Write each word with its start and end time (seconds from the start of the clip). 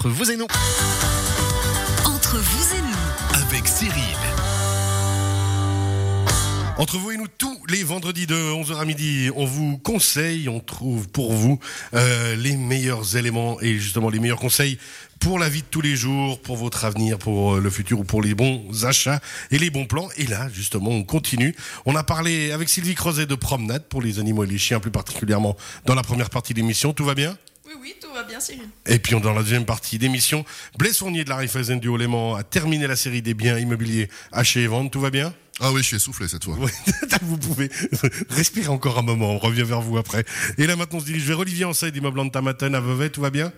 Entre 0.00 0.08
vous 0.08 0.30
et 0.30 0.36
nous. 0.38 0.46
Entre 2.06 2.38
vous 2.38 2.74
et 2.74 2.80
nous. 2.80 3.42
Avec 3.42 3.68
Cyril. 3.68 4.16
Entre 6.78 6.96
vous 6.96 7.10
et 7.10 7.18
nous, 7.18 7.26
tous 7.36 7.60
les 7.68 7.84
vendredis 7.84 8.26
de 8.26 8.34
11h 8.34 8.80
à 8.80 8.86
midi, 8.86 9.28
on 9.36 9.44
vous 9.44 9.76
conseille, 9.76 10.48
on 10.48 10.60
trouve 10.60 11.06
pour 11.10 11.34
vous 11.34 11.60
euh, 11.92 12.34
les 12.36 12.56
meilleurs 12.56 13.14
éléments 13.14 13.60
et 13.60 13.76
justement 13.76 14.08
les 14.08 14.20
meilleurs 14.20 14.40
conseils 14.40 14.78
pour 15.18 15.38
la 15.38 15.50
vie 15.50 15.60
de 15.60 15.66
tous 15.70 15.82
les 15.82 15.96
jours, 15.96 16.40
pour 16.40 16.56
votre 16.56 16.86
avenir, 16.86 17.18
pour 17.18 17.56
euh, 17.56 17.60
le 17.60 17.68
futur 17.68 18.00
ou 18.00 18.04
pour 18.04 18.22
les 18.22 18.34
bons 18.34 18.86
achats 18.86 19.20
et 19.50 19.58
les 19.58 19.68
bons 19.68 19.84
plans. 19.84 20.08
Et 20.16 20.26
là, 20.26 20.48
justement, 20.50 20.92
on 20.92 21.02
continue. 21.02 21.54
On 21.84 21.94
a 21.94 22.04
parlé 22.04 22.52
avec 22.52 22.70
Sylvie 22.70 22.94
Crozet 22.94 23.26
de 23.26 23.34
promenade 23.34 23.84
pour 23.84 24.00
les 24.00 24.18
animaux 24.18 24.44
et 24.44 24.46
les 24.46 24.56
chiens 24.56 24.80
plus 24.80 24.90
particulièrement 24.90 25.58
dans 25.84 25.94
la 25.94 26.02
première 26.02 26.30
partie 26.30 26.54
de 26.54 26.60
l'émission. 26.60 26.94
Tout 26.94 27.04
va 27.04 27.14
bien? 27.14 27.36
Oui, 27.70 27.76
oui, 27.82 27.94
tout 28.00 28.12
va 28.12 28.24
bien, 28.24 28.40
Cyril. 28.40 28.68
Et 28.86 28.98
puis 28.98 29.18
dans 29.20 29.32
la 29.32 29.42
deuxième 29.42 29.64
partie 29.64 29.96
d'émission, 29.96 30.44
Blaise 30.76 30.98
Fournier 30.98 31.22
de 31.22 31.28
la 31.28 31.36
Raiffeisen 31.36 31.78
du 31.78 31.86
Haut-Léman 31.86 32.34
a 32.34 32.42
terminé 32.42 32.88
la 32.88 32.96
série 32.96 33.22
des 33.22 33.32
biens 33.32 33.58
immobiliers 33.58 34.08
achetés 34.32 34.62
et 34.62 34.66
vendre. 34.66 34.90
Tout 34.90 35.00
va 35.00 35.10
bien? 35.10 35.32
Ah 35.60 35.70
oui, 35.70 35.82
je 35.82 35.86
suis 35.86 35.96
essoufflé 35.96 36.26
cette 36.26 36.42
fois. 36.42 36.56
Ouais, 36.58 36.72
vous 37.22 37.36
pouvez 37.36 37.70
respirer 38.30 38.68
encore 38.68 38.98
un 38.98 39.02
moment, 39.02 39.34
on 39.34 39.38
revient 39.38 39.62
vers 39.62 39.82
vous 39.82 39.98
après. 39.98 40.24
Et 40.58 40.66
là 40.66 40.74
maintenant 40.74 40.98
on 40.98 41.00
se 41.00 41.06
dirige 41.06 41.24
vers 41.24 41.38
Olivier 41.38 41.64
Ansay 41.64 41.92
d'immeuble 41.92 42.18
Antamaten 42.18 42.74
à 42.74 42.80
Vevey, 42.80 43.10
tout 43.10 43.20
va 43.20 43.30
bien? 43.30 43.52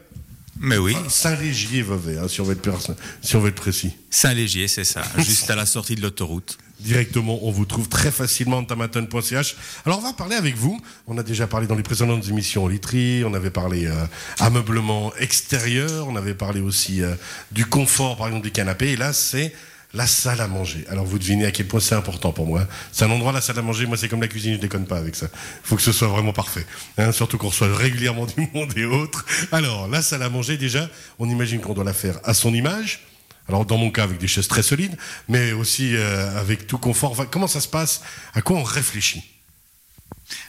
Mais 0.60 0.76
oui, 0.76 0.94
Saint-Légier 1.08 1.80
Vevey, 1.82 2.18
hein, 2.18 2.28
si, 2.28 2.40
on 2.40 2.44
veut 2.44 2.54
être 2.54 2.94
si 3.22 3.36
on 3.36 3.40
veut 3.40 3.48
être 3.48 3.54
précis. 3.54 3.92
Saint-Légier, 4.10 4.68
c'est 4.68 4.84
ça, 4.84 5.02
juste 5.18 5.48
à 5.48 5.56
la 5.56 5.64
sortie 5.64 5.94
de 5.94 6.02
l'autoroute. 6.02 6.58
Directement, 6.82 7.38
on 7.42 7.52
vous 7.52 7.64
trouve 7.64 7.88
très 7.88 8.10
facilement 8.10 8.58
antamaten.ch. 8.58 9.56
Alors 9.86 10.00
on 10.00 10.02
va 10.02 10.12
parler 10.12 10.34
avec 10.34 10.56
vous, 10.56 10.80
on 11.06 11.16
a 11.16 11.22
déjà 11.22 11.46
parlé 11.46 11.68
dans 11.68 11.76
les 11.76 11.84
précédentes 11.84 12.26
émissions 12.28 12.66
literie, 12.66 13.22
on 13.24 13.34
avait 13.34 13.50
parlé 13.50 13.86
euh, 13.86 13.94
ameublement 14.40 15.12
extérieur, 15.16 16.08
on 16.08 16.16
avait 16.16 16.34
parlé 16.34 16.60
aussi 16.60 17.02
euh, 17.02 17.14
du 17.52 17.66
confort 17.66 18.16
par 18.16 18.26
exemple 18.26 18.44
des 18.44 18.50
canapés, 18.50 18.92
et 18.92 18.96
là 18.96 19.12
c'est 19.12 19.54
la 19.94 20.08
salle 20.08 20.40
à 20.40 20.48
manger. 20.48 20.84
Alors 20.88 21.04
vous 21.04 21.20
devinez 21.20 21.46
à 21.46 21.52
quel 21.52 21.68
point 21.68 21.78
c'est 21.78 21.94
important 21.94 22.32
pour 22.32 22.46
moi. 22.46 22.66
C'est 22.90 23.04
un 23.04 23.10
endroit, 23.10 23.30
la 23.30 23.40
salle 23.40 23.60
à 23.60 23.62
manger, 23.62 23.86
moi 23.86 23.96
c'est 23.96 24.08
comme 24.08 24.22
la 24.22 24.28
cuisine, 24.28 24.54
je 24.54 24.58
déconne 24.58 24.86
pas 24.86 24.98
avec 24.98 25.14
ça. 25.14 25.26
Il 25.32 25.68
faut 25.68 25.76
que 25.76 25.82
ce 25.82 25.92
soit 25.92 26.08
vraiment 26.08 26.32
parfait. 26.32 26.66
Hein, 26.98 27.12
surtout 27.12 27.38
qu'on 27.38 27.48
reçoit 27.48 27.72
régulièrement 27.76 28.26
du 28.26 28.48
monde 28.54 28.76
et 28.76 28.86
autres. 28.86 29.24
Alors 29.52 29.86
la 29.86 30.02
salle 30.02 30.22
à 30.22 30.28
manger 30.28 30.56
déjà, 30.56 30.88
on 31.20 31.28
imagine 31.28 31.60
qu'on 31.60 31.74
doit 31.74 31.84
la 31.84 31.92
faire 31.92 32.18
à 32.24 32.34
son 32.34 32.52
image. 32.52 33.04
Alors 33.48 33.66
dans 33.66 33.76
mon 33.78 33.90
cas 33.90 34.04
avec 34.04 34.18
des 34.18 34.28
chaises 34.28 34.48
très 34.48 34.62
solides, 34.62 34.96
mais 35.28 35.52
aussi 35.52 35.96
euh, 35.96 36.38
avec 36.38 36.66
tout 36.66 36.78
confort. 36.78 37.10
Enfin, 37.12 37.26
comment 37.26 37.48
ça 37.48 37.60
se 37.60 37.68
passe? 37.68 38.02
À 38.34 38.42
quoi 38.42 38.56
on 38.56 38.62
réfléchit? 38.62 39.24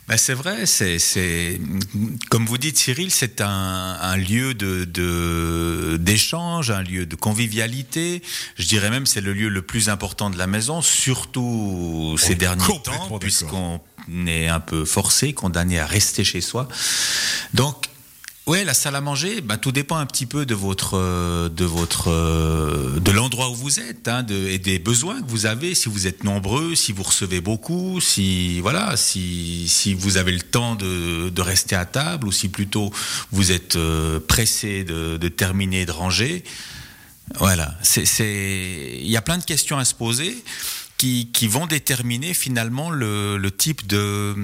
Ben, 0.08 0.16
c'est 0.16 0.33
vrai, 0.33 0.66
c'est, 0.66 0.97
c'est 0.99 1.59
comme 2.30 2.45
vous 2.45 2.58
dites 2.58 2.77
Cyril, 2.77 3.11
c'est 3.11 3.41
un, 3.41 3.97
un 3.99 4.16
lieu 4.16 4.53
de, 4.53 4.86
de- 4.86 5.97
d'échange, 5.99 6.71
un 6.71 6.83
lieu 6.83 7.05
de 7.05 7.16
convivialité. 7.16 8.21
Je 8.55 8.66
dirais 8.66 8.89
même 8.89 9.05
c'est 9.05 9.19
le 9.21 9.33
lieu 9.33 9.49
le 9.49 9.61
plus 9.61 9.89
important 9.89 10.30
de 10.30 10.38
la 10.38 10.47
maison, 10.47 10.81
surtout 10.81 12.16
ces 12.17 12.36
derniers 12.36 12.66
temps, 12.83 13.19
puisqu'on 13.19 13.81
est 14.27 14.47
un 14.47 14.61
peu 14.61 14.86
forcé, 14.86 15.33
condamné 15.33 15.80
à 15.80 15.86
rester 15.86 16.23
chez 16.23 16.41
soi. 16.41 16.69
Donc 17.53 17.88
Ouais, 18.45 18.66
la 18.66 18.73
salle 18.73 18.95
à 18.97 18.99
manger, 19.02 19.39
bah, 19.39 19.55
tout 19.55 19.72
dépend 19.72 19.95
un 19.95 20.05
petit 20.05 20.25
peu 20.25 20.45
de 20.45 20.53
votre, 20.53 20.97
euh, 20.97 21.47
de 21.47 21.63
votre, 21.63 22.11
euh, 22.11 22.99
de 22.99 23.11
l'endroit 23.11 23.49
où 23.49 23.55
vous 23.55 23.80
êtes, 23.80 24.09
hein, 24.09 24.22
de, 24.22 24.36
et 24.49 24.59
des 24.59 24.80
besoins 24.80 25.22
que 25.22 25.30
vous 25.30 25.45
avez. 25.45 25.73
Si 25.75 25.88
vous 25.88 26.08
êtes 26.08 26.25
nombreux, 26.25 26.75
si 26.75 26.91
vous 26.91 27.03
recevez 27.03 27.39
beaucoup, 27.39 28.02
si 28.02 28.59
voilà, 28.59 28.97
si, 28.97 29.69
si 29.69 29.94
vous 29.94 30.17
avez 30.17 30.33
le 30.33 30.41
temps 30.41 30.75
de, 30.75 31.30
de 31.30 31.41
rester 31.41 31.77
à 31.77 31.86
table, 31.86 32.27
ou 32.27 32.33
si 32.33 32.49
plutôt 32.49 32.91
vous 33.31 33.53
êtes 33.53 33.77
euh, 33.77 34.19
pressé 34.19 34.83
de, 34.83 35.16
de 35.16 35.27
terminer, 35.30 35.86
de 35.86 35.91
ranger. 35.91 36.44
Voilà, 37.39 37.73
c'est, 37.81 38.03
il 39.02 39.09
y 39.09 39.16
a 39.16 39.21
plein 39.21 39.38
de 39.38 39.45
questions 39.45 39.77
à 39.77 39.86
se 39.86 39.95
poser 39.95 40.36
qui, 40.97 41.30
qui 41.31 41.47
vont 41.47 41.66
déterminer 41.66 42.33
finalement 42.33 42.89
le, 42.89 43.38
le 43.38 43.52
type 43.52 43.88
de, 43.88 44.36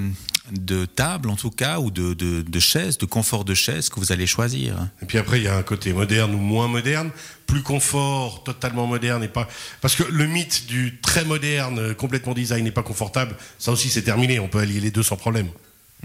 de 0.52 0.86
table, 0.86 1.30
en 1.30 1.36
tout 1.36 1.52
cas, 1.52 1.80
ou 1.80 1.92
de, 1.92 2.14
de, 2.14 2.42
de 2.42 2.60
chaise, 2.60 2.98
de 2.98 3.06
confort 3.06 3.46
de 3.46 3.54
chaise 3.54 3.90
que 3.90 4.00
vous 4.00 4.12
allez 4.12 4.28
choisir. 4.28 4.76
Et 5.02 5.06
puis 5.06 5.18
après, 5.18 5.40
il 5.40 5.44
y 5.44 5.48
a 5.48 5.56
un 5.56 5.64
côté 5.64 5.94
moderne 5.94 6.34
ou 6.34 6.40
moins 6.40 6.68
moderne, 6.68 7.12
plus 7.48 7.64
confort, 7.64 8.44
totalement 8.44 8.88
moderne 8.88 9.24
et 9.24 9.28
pas. 9.28 9.48
Parce 9.82 9.96
que 9.96 10.04
le 10.04 10.28
mythe 10.28 10.68
du 10.68 11.00
très 11.02 11.26
moderne, 11.26 11.94
complètement 11.96 12.34
design 12.34 12.66
et 12.68 12.72
pas 12.72 12.84
confortable, 12.84 13.36
ça 13.58 13.72
aussi 13.72 13.90
c'est 13.90 14.04
terminé. 14.04 14.40
On 14.40 14.48
peut 14.48 14.60
allier 14.60 14.80
les 14.80 14.92
deux 14.92 15.04
sans 15.04 15.18
problème. 15.18 15.48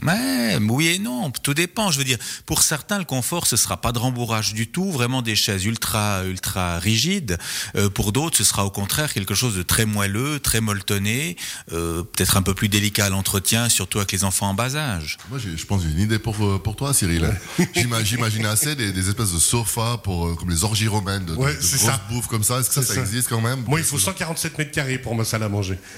Ouais, 0.02 0.58
oui 0.60 0.88
et 0.88 0.98
non, 0.98 1.30
tout 1.30 1.54
dépend. 1.54 1.90
Je 1.92 1.98
veux 1.98 2.04
dire, 2.04 2.18
pour 2.46 2.62
certains, 2.62 2.98
le 2.98 3.04
confort, 3.04 3.46
ce 3.46 3.56
sera 3.56 3.76
pas 3.80 3.92
de 3.92 3.98
rembourrage 3.98 4.52
du 4.52 4.66
tout, 4.66 4.90
vraiment 4.90 5.22
des 5.22 5.36
chaises 5.36 5.64
ultra, 5.64 6.24
ultra 6.24 6.78
rigides. 6.80 7.38
Euh, 7.76 7.88
pour 7.88 8.10
d'autres, 8.12 8.36
ce 8.36 8.42
sera 8.44 8.64
au 8.66 8.70
contraire 8.70 9.12
quelque 9.14 9.34
chose 9.34 9.54
de 9.56 9.62
très 9.62 9.86
moelleux, 9.86 10.40
très 10.40 10.60
molletonné, 10.60 11.36
euh, 11.72 12.02
peut-être 12.02 12.36
un 12.36 12.42
peu 12.42 12.54
plus 12.54 12.68
délicat 12.68 13.06
à 13.06 13.08
l'entretien, 13.08 13.68
surtout 13.68 13.98
avec 13.98 14.10
les 14.10 14.24
enfants 14.24 14.48
en 14.50 14.54
bas 14.54 14.74
âge. 14.74 15.16
Moi, 15.30 15.38
j'ai- 15.38 15.56
je 15.56 15.64
pense 15.64 15.84
une 15.84 16.00
idée 16.00 16.18
pour, 16.18 16.44
euh, 16.44 16.58
pour 16.58 16.74
toi, 16.74 16.92
Cyril. 16.92 17.30
J'ima- 17.76 18.02
J'imagine 18.02 18.46
assez 18.46 18.74
des, 18.74 18.90
des 18.92 19.08
espèces 19.08 19.32
de 19.32 19.38
sofas 19.38 19.98
pour, 19.98 20.26
euh, 20.26 20.34
comme 20.34 20.50
les 20.50 20.64
orgies 20.64 20.88
romaines, 20.88 21.24
de, 21.24 21.34
Ouais, 21.34 21.52
de 21.54 21.58
grosses 21.58 21.64
ça. 21.80 22.00
bouffes 22.10 22.26
comme 22.26 22.42
ça. 22.42 22.58
Est-ce 22.58 22.68
que 22.68 22.74
ça, 22.74 22.82
ça 22.82 22.94
ça. 22.94 23.00
existe 23.00 23.28
quand 23.28 23.40
même? 23.40 23.62
Moi, 23.68 23.78
il 23.78 23.84
faut 23.86 23.98
147 23.98 24.58
mètres 24.58 24.72
carrés 24.72 24.98
pour 24.98 25.14
ma 25.14 25.24
salle 25.24 25.44
à 25.44 25.48
manger. 25.48 25.78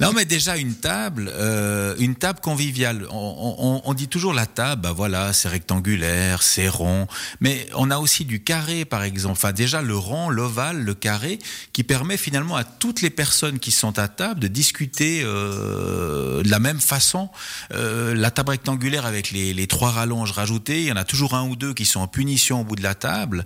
Non, 0.00 0.12
mais 0.14 0.24
déjà 0.24 0.56
une 0.56 0.74
table, 0.74 1.30
euh, 1.34 1.94
une 1.98 2.14
table 2.14 2.29
conviviale. 2.38 3.08
On, 3.10 3.94
dit 3.94 4.06
toujours 4.06 4.32
la 4.32 4.46
table, 4.46 4.82
bah 4.82 4.92
voilà, 4.92 5.32
c'est 5.32 5.48
rectangulaire, 5.48 6.42
c'est 6.44 6.68
rond, 6.68 7.08
mais 7.40 7.66
on 7.74 7.90
a 7.90 7.98
aussi 7.98 8.24
du 8.24 8.40
carré, 8.44 8.84
par 8.84 9.02
exemple. 9.02 9.32
Enfin, 9.32 9.50
déjà 9.52 9.82
le 9.82 9.96
rond, 9.96 10.30
l'ovale, 10.30 10.82
le 10.84 10.94
carré, 10.94 11.40
qui 11.72 11.82
permet 11.82 12.16
finalement 12.16 12.54
à 12.54 12.62
toutes 12.62 13.02
les 13.02 13.10
personnes 13.10 13.58
qui 13.58 13.72
sont 13.72 13.98
à 13.98 14.06
table 14.06 14.38
de 14.38 14.46
discuter 14.46 15.22
euh, 15.24 16.42
de 16.42 16.48
la 16.48 16.60
même 16.60 16.80
façon. 16.80 17.30
Euh, 17.72 18.14
la 18.14 18.30
table 18.30 18.50
rectangulaire 18.50 19.06
avec 19.06 19.32
les, 19.32 19.66
trois 19.66 19.90
rallonges 19.90 20.32
rajoutées, 20.32 20.82
il 20.82 20.86
y 20.86 20.92
en 20.92 20.96
a 20.96 21.04
toujours 21.04 21.34
un 21.34 21.48
ou 21.48 21.56
deux 21.56 21.74
qui 21.74 21.86
sont 21.86 22.00
en 22.00 22.08
punition 22.08 22.60
au 22.60 22.64
bout 22.64 22.76
de 22.76 22.82
la 22.82 22.94
table. 22.94 23.44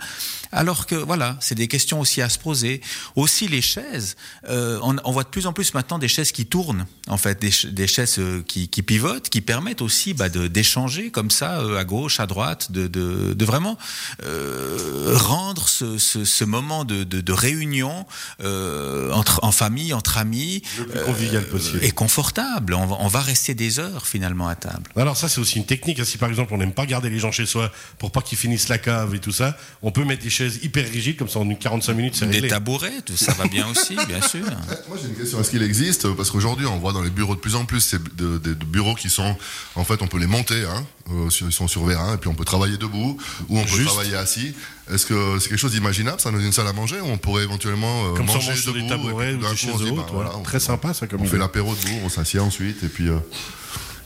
Alors 0.53 0.87
que 0.87 0.95
voilà, 0.95 1.37
c'est 1.41 1.55
des 1.55 1.69
questions 1.69 2.01
aussi 2.01 2.21
à 2.21 2.29
se 2.29 2.39
poser. 2.39 2.81
Aussi 3.17 3.49
les 3.49 3.63
chaises, 3.63 4.17
euh, 4.49 4.79
on, 4.83 5.13
voit 5.13 5.25
de 5.25 5.29
plus 5.29 5.47
en 5.47 5.53
plus 5.53 5.75
maintenant 5.75 5.99
des 5.99 6.09
chaises 6.09 6.33
qui 6.33 6.47
tournent, 6.47 6.87
en 7.09 7.17
fait, 7.17 7.41
des, 7.41 7.51
ch- 7.51 7.73
des 7.73 7.87
chaises 7.87 8.21
qui, 8.47 8.69
qui 8.75 8.83
pivotent, 8.83 9.29
qui 9.29 9.41
permettent 9.41 9.83
aussi 9.83 10.15
bah, 10.15 10.29
de- 10.29 10.49
d'échanger 10.49 11.13
comme 11.13 11.31
ça, 11.31 11.61
euh, 11.61 11.79
à 11.79 11.85
gauche, 11.85 12.19
à 12.19 12.27
droite, 12.27 12.73
de, 12.73 12.89
de, 12.89 13.33
de 13.33 13.45
vraiment 13.45 13.79
euh, 14.25 15.13
rendre 15.17 15.69
ce, 15.69 15.97
ce, 15.99 16.25
ce 16.25 16.43
moment 16.45 16.85
de, 16.85 17.05
de, 17.05 17.21
de 17.21 17.33
réunion 17.33 18.05
euh, 18.43 19.13
entre, 19.13 19.39
en 19.45 19.53
famille, 19.53 19.95
entre 19.95 20.19
amis, 20.19 20.63
Le 20.79 20.87
plus 20.87 21.01
convivial 21.03 21.45
possible. 21.47 21.79
et 21.85 21.93
confortable. 21.93 22.75
On 22.75 22.87
va, 22.87 22.97
on 22.99 23.07
va 23.07 23.21
rester 23.21 23.55
des 23.55 23.79
heures 23.79 24.09
finalement 24.09 24.49
à 24.49 24.57
table. 24.57 24.91
Alors 24.97 25.17
ça, 25.17 25.29
c'est 25.29 25.41
aussi 25.41 25.59
une 25.59 25.67
technique. 25.67 26.01
hein. 26.01 26.05
Si 26.05 26.19
par 26.19 26.29
exemple 26.29 26.53
on 26.53 26.59
n'aime 26.59 26.73
pas 26.75 26.85
garder 26.87 27.11
les 27.11 27.21
gens 27.21 27.31
chez 27.31 27.47
soi 27.47 27.71
pour 27.99 28.11
pas 28.11 28.23
qu'ils 28.23 28.39
finissent 28.39 28.69
la 28.69 28.79
cave 28.79 29.15
et 29.15 29.21
tout 29.21 29.31
ça, 29.33 29.57
on 29.83 29.93
peut 29.93 30.05
mettre 30.05 30.25
des 30.25 30.31
chaises 30.31 30.59
hyper 30.65 30.85
rigides 30.91 31.17
comme 31.17 31.29
ça 31.29 31.39
en 31.39 31.49
une 31.49 31.57
45 31.59 31.93
minutes 31.95 32.17
c'est 32.17 32.27
Des 32.27 32.33
réglé. 32.33 32.49
tabourets, 32.49 32.93
ça 33.15 33.33
va 33.35 33.47
bien 33.47 33.69
aussi, 33.69 33.95
bien 34.09 34.21
sûr. 34.21 34.45
Moi 34.89 34.99
j'ai 35.01 35.09
une 35.11 35.15
question, 35.15 35.41
est-ce 35.41 35.51
qu'il 35.51 35.63
existe? 35.63 36.09
Parce 36.15 36.33
qu'aujourd'hui 36.33 36.67
on 36.67 36.79
voit 36.81 36.93
dans 36.93 37.03
les 37.03 37.11
bureaux 37.11 37.37
de 37.37 37.41
plus 37.41 37.55
en 37.55 37.65
plus 37.67 37.95
de- 37.95 38.57
de 38.65 38.71
bureaux 38.71 38.95
qui 38.95 39.09
sont, 39.11 39.37
en 39.77 39.85
fait 39.85 40.03
on 40.03 40.07
peut 40.07 40.19
les 40.19 40.27
monter, 40.27 40.65
hein, 40.65 40.85
euh, 41.11 41.29
ils 41.41 41.53
sont 41.53 41.69
sur 41.69 41.85
vérin, 41.85 42.15
et 42.15 42.19
puis 42.19 42.29
on 42.29 42.35
peut 42.35 42.45
travailler 42.45 42.77
debout, 42.77 43.17
ou 43.49 43.59
on 43.59 43.63
peut 43.65 43.69
Juste. 43.77 43.87
travailler 43.91 44.17
assis. 44.17 44.55
Est-ce 44.93 45.07
que 45.07 45.39
c'est 45.41 45.49
quelque 45.49 45.59
chose 45.59 45.73
d'imaginable 45.73 46.21
ça 46.21 46.31
dans 46.31 46.39
une 46.41 46.53
salle 46.53 46.67
à 46.67 46.73
manger, 46.73 47.01
où 47.01 47.07
on 47.07 47.19
pourrait 47.19 47.45
éventuellement 47.45 48.07
euh, 48.07 48.15
Comme 48.17 48.27
ça 48.27 48.33
on 48.33 48.37
manger 48.37 48.49
mange 48.51 48.61
sur 48.61 48.73
debout, 48.75 48.83
des 48.85 48.89
tabourets 48.91 49.33
et 49.33 49.37
puis 49.37 49.47
coup, 49.67 49.73
on 49.75 49.79
se 49.79 49.85
dit, 49.85 49.91
hautes. 49.91 49.97
bah, 49.97 50.07
voilà, 50.13 50.37
on- 50.37 50.43
Très 50.43 50.61
sympa 50.61 50.93
ça 50.95 51.07
comme 51.07 51.23
On 51.23 51.27
fait 51.27 51.39
l'apéro 51.39 51.75
debout, 51.75 52.01
on 52.05 52.09
s'assied 52.09 52.41
ensuite, 52.41 52.83
et 52.83 52.89
puis 52.89 53.09
euh, 53.09 53.19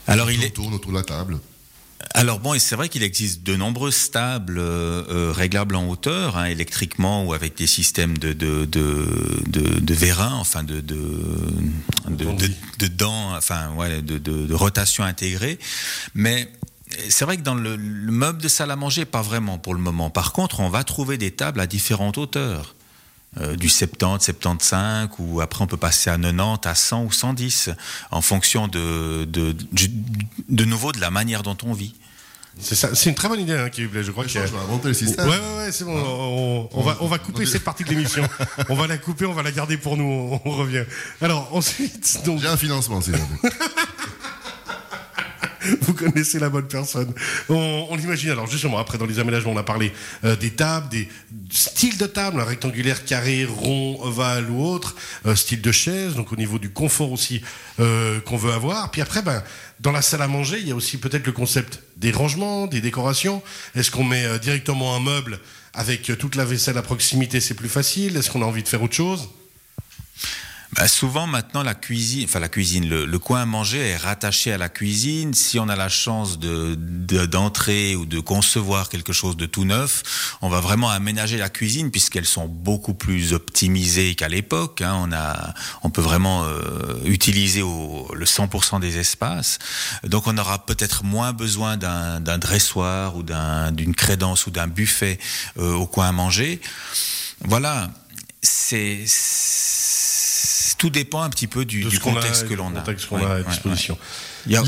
Alors 0.07 0.31
il 0.31 0.39
on 0.39 0.43
est, 0.43 0.49
tourne 0.51 0.73
autour 0.73 0.91
de 0.91 0.97
la 0.97 1.03
table. 1.03 1.37
Alors 2.15 2.39
bon, 2.39 2.55
et 2.55 2.59
c'est 2.59 2.75
vrai 2.75 2.89
qu'il 2.89 3.03
existe 3.03 3.43
de 3.43 3.55
nombreuses 3.55 4.09
tables 4.09 4.57
euh, 4.57 5.03
euh, 5.09 5.31
réglables 5.31 5.75
en 5.75 5.87
hauteur, 5.87 6.37
hein, 6.37 6.45
électriquement 6.45 7.23
ou 7.23 7.33
avec 7.33 7.55
des 7.55 7.67
systèmes 7.67 8.17
de 8.17 8.33
de 8.33 8.65
de, 8.65 9.05
de, 9.47 9.79
de 9.79 9.93
vérin, 9.93 10.33
enfin 10.33 10.63
de 10.63 10.81
de 10.81 10.97
de, 12.09 12.87
dents, 12.87 13.35
enfin 13.35 13.73
ouais, 13.75 14.01
de, 14.01 14.17
de, 14.17 14.47
de 14.47 14.53
rotation 14.53 15.03
intégrée. 15.03 15.59
Mais 16.15 16.51
c'est 17.09 17.25
vrai 17.25 17.37
que 17.37 17.43
dans 17.43 17.55
le, 17.55 17.75
le 17.75 18.11
meuble 18.11 18.41
de 18.41 18.47
salle 18.47 18.71
à 18.71 18.75
manger, 18.75 19.05
pas 19.05 19.21
vraiment 19.21 19.59
pour 19.59 19.75
le 19.75 19.79
moment. 19.79 20.09
Par 20.09 20.33
contre, 20.33 20.59
on 20.61 20.69
va 20.69 20.83
trouver 20.83 21.17
des 21.17 21.31
tables 21.31 21.59
à 21.59 21.67
différentes 21.67 22.17
hauteurs. 22.17 22.75
Euh, 23.39 23.55
du 23.55 23.69
70, 23.69 24.25
75, 24.25 25.09
ou 25.19 25.39
après 25.39 25.61
on 25.63 25.67
peut 25.67 25.77
passer 25.77 26.09
à 26.09 26.17
90, 26.17 26.67
à 26.67 26.73
100 26.73 27.03
ou 27.03 27.11
110, 27.11 27.69
en 28.09 28.21
fonction 28.23 28.67
de, 28.67 29.25
de, 29.25 29.55
de 30.49 30.65
nouveau 30.65 30.91
de 30.91 30.99
la 30.99 31.11
manière 31.11 31.43
dont 31.43 31.55
on 31.63 31.73
vit. 31.73 31.93
C'est 32.59 32.73
ça, 32.75 32.93
c'est 32.95 33.07
une 33.09 33.15
très 33.15 33.29
bonne 33.29 33.39
idée 33.39 33.53
hein, 33.55 33.69
qui 33.69 33.83
je 33.83 34.11
crois 34.11 34.23
Je 34.25 34.29
qu'il 34.31 34.41
y 34.41 34.43
a- 34.43 34.47
vais 34.47 34.57
inventer 34.57 34.87
le 34.89 34.93
système. 34.95 35.29
Ouais, 35.29 35.37
ouais, 35.37 35.57
ouais, 35.57 35.71
c'est 35.71 35.85
bon. 35.85 35.95
On, 35.95 36.69
on 36.73 36.81
va, 36.81 36.97
on 37.01 37.07
va 37.07 37.19
couper 37.19 37.45
cette 37.45 37.63
partie 37.63 37.83
de 37.83 37.89
l'émission. 37.89 38.27
On 38.67 38.73
va 38.75 38.87
la 38.87 38.97
couper, 38.97 39.25
on 39.25 39.33
va 39.33 39.43
la 39.43 39.51
garder 39.51 39.77
pour 39.77 39.95
nous. 39.95 40.03
On, 40.03 40.41
on 40.43 40.51
revient. 40.57 40.83
Alors 41.21 41.47
ensuite, 41.55 42.21
donc, 42.25 42.41
J'ai 42.41 42.47
un 42.47 42.57
financement, 42.57 42.99
s'il 42.99 43.13
vous 45.81 45.93
connaissez 45.93 46.39
la 46.39 46.49
bonne 46.49 46.67
personne. 46.67 47.13
On, 47.49 47.97
imagine, 47.97 48.31
alors 48.31 48.47
justement, 48.47 48.77
après 48.77 48.97
dans 48.97 49.05
les 49.05 49.19
aménagements, 49.19 49.51
on 49.51 49.57
a 49.57 49.63
parlé 49.63 49.91
euh, 50.23 50.35
des 50.35 50.51
tables, 50.51 50.89
des 50.89 51.09
styles 51.49 51.97
de 51.97 52.05
table, 52.05 52.39
rectangulaire, 52.41 53.05
carré, 53.05 53.45
rond, 53.45 53.99
ovale 54.01 54.49
ou 54.49 54.65
autre, 54.65 54.95
euh, 55.25 55.35
style 55.35 55.61
de 55.61 55.71
chaise, 55.71 56.15
donc 56.15 56.31
au 56.31 56.35
niveau 56.35 56.59
du 56.59 56.69
confort 56.69 57.11
aussi 57.11 57.41
euh, 57.79 58.19
qu'on 58.21 58.37
veut 58.37 58.53
avoir. 58.53 58.91
Puis 58.91 59.01
après, 59.01 59.21
ben, 59.21 59.43
dans 59.79 59.91
la 59.91 60.01
salle 60.01 60.21
à 60.21 60.27
manger, 60.27 60.59
il 60.59 60.67
y 60.67 60.71
a 60.71 60.75
aussi 60.75 60.97
peut-être 60.97 61.25
le 61.25 61.33
concept 61.33 61.81
des 61.97 62.11
rangements, 62.11 62.67
des 62.67 62.81
décorations. 62.81 63.41
Est-ce 63.75 63.91
qu'on 63.91 64.03
met 64.03 64.39
directement 64.39 64.95
un 64.95 64.99
meuble 64.99 65.39
avec 65.73 66.11
toute 66.17 66.35
la 66.35 66.45
vaisselle 66.45 66.77
à 66.77 66.81
proximité, 66.81 67.39
c'est 67.39 67.53
plus 67.53 67.69
facile? 67.69 68.17
Est-ce 68.17 68.29
qu'on 68.29 68.41
a 68.41 68.45
envie 68.45 68.63
de 68.63 68.67
faire 68.67 68.81
autre 68.81 68.95
chose? 68.95 69.29
Bah, 70.73 70.87
souvent 70.87 71.25
maintenant 71.25 71.63
la 71.63 71.73
cuisine, 71.73 72.25
enfin 72.25 72.39
la 72.39 72.47
cuisine, 72.47 72.87
le, 72.87 73.19
coin 73.19 73.41
à 73.41 73.45
manger 73.45 73.79
est 73.79 73.97
rattaché 73.97 74.53
à 74.53 74.57
la 74.57 74.69
cuisine. 74.69 75.33
Si 75.33 75.57
on 75.57 75.67
a 75.67 75.75
la 75.75 75.89
chance 75.89 76.37
de 76.37 76.75
d'entrer 77.25 77.95
ou 77.95 78.05
de 78.05 78.19
concevoir 78.19 78.89
quelque 78.89 79.11
chose 79.11 79.35
de 79.35 79.47
tout 79.47 79.65
neuf, 79.65 80.37
on 80.41 80.49
va 80.49 80.59
vraiment 80.59 80.89
aménager 80.89 81.37
la 81.37 81.49
cuisine 81.49 81.89
puisqu'elles 81.89 82.25
sont 82.25 82.47
beaucoup 82.47 82.93
plus 82.93 83.33
optimisées 83.33 84.13
qu'à 84.13 84.27
l'époque. 84.27 84.81
Hein. 84.81 84.95
On 85.01 85.11
a, 85.11 85.55
on 85.81 85.89
peut 85.89 86.01
vraiment 86.01 86.43
euh, 86.43 86.99
utiliser 87.05 87.63
au, 87.63 88.07
le 88.13 88.25
100% 88.25 88.79
des 88.79 88.99
espaces. 88.99 89.57
Donc 90.03 90.27
on 90.27 90.37
aura 90.37 90.65
peut-être 90.65 91.03
moins 91.03 91.33
besoin 91.33 91.77
d'un 91.77 92.37
dressoir 92.37 93.17
ou 93.17 93.23
d'une 93.23 93.95
crédence 93.95 94.45
ou 94.45 94.51
d'un 94.51 94.67
buffet 94.67 95.17
euh, 95.57 95.73
au 95.73 95.87
coin 95.87 96.09
à 96.09 96.11
manger. 96.11 96.61
Voilà, 97.41 97.89
c'est 98.41 99.05
tout 100.79 100.89
dépend 100.89 101.21
un 101.21 101.29
petit 101.29 101.45
peu 101.45 101.65
du, 101.65 101.85
contexte 101.99 102.47
que 102.47 102.55
l'on 102.55 102.73
a. 102.75 102.79
à 102.79 103.43
disposition. 103.43 103.97
Il 104.47 104.53
y 104.53 104.55
a, 104.55 104.63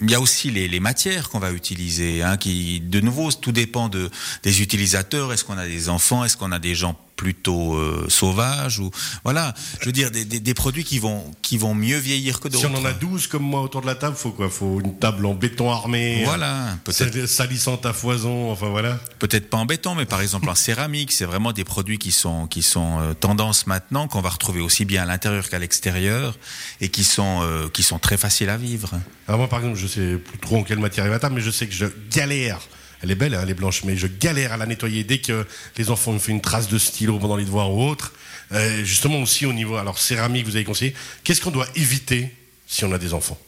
il 0.00 0.10
y 0.10 0.14
a 0.14 0.20
aussi 0.20 0.50
les, 0.50 0.68
les 0.68 0.80
matières 0.80 1.30
qu'on 1.30 1.38
va 1.38 1.52
utiliser, 1.52 2.22
hein, 2.22 2.36
qui, 2.36 2.80
de 2.80 3.00
nouveau, 3.00 3.32
tout 3.32 3.52
dépend 3.52 3.88
de, 3.88 4.10
des 4.42 4.60
utilisateurs. 4.60 5.32
Est-ce 5.32 5.44
qu'on 5.44 5.56
a 5.56 5.66
des 5.66 5.88
enfants? 5.88 6.24
Est-ce 6.24 6.36
qu'on 6.36 6.52
a 6.52 6.58
des 6.58 6.74
gens 6.74 6.98
plutôt 7.18 7.74
euh, 7.74 8.06
sauvages 8.08 8.78
ou 8.78 8.90
voilà. 9.24 9.52
Je 9.80 9.86
veux 9.86 9.92
dire 9.92 10.10
des, 10.10 10.24
des, 10.24 10.38
des, 10.38 10.54
produits 10.54 10.84
qui 10.84 11.00
vont 11.00 11.24
qui 11.42 11.58
vont 11.58 11.74
mieux 11.74 11.98
vieillir 11.98 12.38
que 12.38 12.48
d'autres 12.48 12.66
si 12.66 12.72
on 12.72 12.78
en 12.78 12.84
a 12.84 12.92
12 12.92 13.26
comme 13.26 13.42
moi 13.42 13.60
autour 13.60 13.82
de 13.82 13.86
la 13.86 13.96
table 13.96 14.16
faut 14.16 14.30
quoi? 14.30 14.48
Faut 14.48 14.80
une 14.80 14.96
table 14.98 15.26
en 15.26 15.34
béton 15.34 15.70
armé 15.70 16.22
voilà 16.24 16.78
peut-être. 16.84 17.26
salissante 17.26 17.84
à 17.84 17.92
foison 17.92 18.50
enfin 18.52 18.68
voilà. 18.68 19.00
Peut-être 19.18 19.50
pas 19.50 19.58
en 19.58 19.66
béton 19.66 19.96
mais 19.96 20.06
par 20.06 20.22
exemple 20.22 20.48
en 20.48 20.54
céramique 20.68 21.10
c'est 21.10 21.24
vraiment 21.24 21.52
des 21.52 21.64
produits 21.64 21.98
qui 21.98 22.12
sont 22.12 22.46
qui 22.46 22.62
sont 22.62 23.00
euh, 23.00 23.14
tendance 23.14 23.66
maintenant 23.66 24.06
qu'on 24.06 24.20
va 24.20 24.30
retrouver 24.30 24.60
aussi 24.60 24.84
bien 24.84 25.02
à 25.02 25.06
l'intérieur 25.06 25.48
qu'à 25.48 25.58
l'extérieur 25.58 26.38
et 26.80 26.88
qui 26.88 27.02
sont 27.02 27.40
euh, 27.42 27.68
qui 27.68 27.82
sont 27.82 27.98
très 27.98 28.16
faciles 28.16 28.48
à 28.48 28.56
vivre. 28.56 28.92
Alors 29.26 29.38
moi 29.40 29.48
par 29.48 29.58
exemple 29.58 29.76
je 29.76 29.88
sais 29.88 30.16
plus 30.18 30.38
trop 30.38 30.58
en 30.58 30.62
quelle 30.62 30.78
matière 30.78 31.04
est 31.04 31.10
ma 31.10 31.18
table 31.18 31.34
mais 31.34 31.40
je 31.40 31.50
sais 31.50 31.66
que 31.66 31.74
je 31.74 31.86
galère 32.12 32.60
elle 33.02 33.10
est 33.10 33.14
belle, 33.14 33.34
hein, 33.34 33.40
elle 33.42 33.50
est 33.50 33.54
blanche, 33.54 33.84
mais 33.84 33.96
je 33.96 34.06
galère 34.06 34.52
à 34.52 34.56
la 34.56 34.66
nettoyer 34.66 35.04
dès 35.04 35.18
que 35.18 35.46
les 35.76 35.90
enfants 35.90 36.12
me 36.12 36.18
font 36.18 36.32
une 36.32 36.40
trace 36.40 36.68
de 36.68 36.78
stylo 36.78 37.18
pendant 37.18 37.36
les 37.36 37.44
devoirs 37.44 37.72
ou 37.72 37.88
autre. 37.88 38.12
Euh, 38.52 38.84
justement 38.84 39.20
aussi 39.20 39.46
au 39.46 39.52
niveau, 39.52 39.76
alors 39.76 39.98
céramique, 39.98 40.46
vous 40.46 40.56
avez 40.56 40.64
conseillé, 40.64 40.94
qu'est-ce 41.22 41.40
qu'on 41.40 41.50
doit 41.50 41.68
éviter 41.76 42.34
si 42.66 42.84
on 42.84 42.92
a 42.92 42.98
des 42.98 43.14
enfants? 43.14 43.38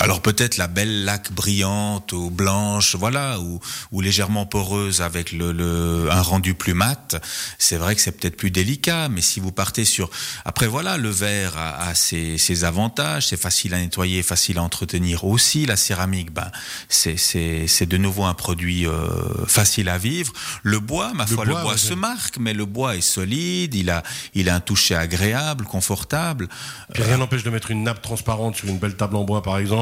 Alors 0.00 0.20
peut-être 0.20 0.58
la 0.58 0.68
belle 0.68 1.04
laque 1.04 1.32
brillante 1.32 2.12
ou 2.12 2.30
blanche, 2.30 2.94
voilà, 2.94 3.40
ou, 3.40 3.58
ou 3.90 4.00
légèrement 4.00 4.46
poreuse 4.46 5.00
avec 5.00 5.32
le, 5.32 5.50
le, 5.50 6.08
un 6.10 6.22
rendu 6.22 6.54
plus 6.54 6.74
mat, 6.74 7.16
c'est 7.58 7.76
vrai 7.76 7.96
que 7.96 8.00
c'est 8.02 8.12
peut-être 8.12 8.36
plus 8.36 8.50
délicat, 8.50 9.08
mais 9.08 9.22
si 9.22 9.40
vous 9.40 9.50
partez 9.50 9.84
sur... 9.84 10.10
Après 10.44 10.66
voilà, 10.66 10.98
le 10.98 11.08
verre 11.08 11.56
a, 11.56 11.88
a 11.88 11.94
ses, 11.94 12.38
ses, 12.38 12.64
avantages, 12.64 13.28
c'est 13.28 13.40
facile 13.40 13.74
à 13.74 13.78
nettoyer, 13.78 14.22
facile 14.22 14.58
à 14.58 14.62
entretenir 14.62 15.24
aussi. 15.24 15.66
La 15.66 15.76
céramique, 15.76 16.32
ben, 16.32 16.50
c'est 16.88 17.86
de 17.86 17.96
nouveau 17.96 18.24
un 18.24 18.34
produit 18.34 18.86
euh, 18.86 19.46
facile 19.46 19.88
à 19.88 19.98
vivre. 19.98 20.32
Le 20.62 20.80
bois, 20.80 21.12
ma 21.14 21.26
foi, 21.26 21.44
le 21.44 21.54
bois 21.54 21.76
se 21.76 21.94
marque, 21.94 22.38
mais 22.38 22.52
le 22.52 22.66
bois 22.66 22.96
est 22.96 23.00
solide, 23.00 23.74
il 23.74 23.90
a, 23.90 24.02
il 24.34 24.48
a 24.48 24.54
un 24.54 24.60
toucher 24.60 24.94
agréable, 24.94 25.64
confortable. 25.64 26.48
Rien 26.94 27.16
n'empêche 27.16 27.42
de 27.42 27.50
mettre 27.50 27.70
une 27.70 27.84
nappe 27.84 28.02
transparente 28.02 28.56
sur 28.56 28.68
une 28.68 28.78
belle 28.78 28.94
table 28.94 29.16
en 29.16 29.24
bois, 29.24 29.42
par 29.42 29.58
exemple 29.58 29.77